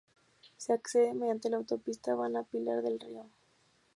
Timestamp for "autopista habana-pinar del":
1.57-2.99